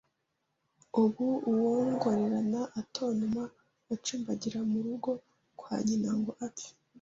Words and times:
Ubu 1.03 1.25
uwongorerana 1.49 2.61
atontoma 2.81 3.43
acumbagira 3.93 4.59
murugo 4.71 5.11
kwa 5.59 5.75
nyina 5.85 6.09
ngo 6.19 6.31
apfe 6.45 6.69